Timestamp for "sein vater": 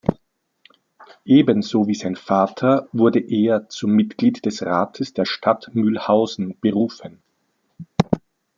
1.93-2.87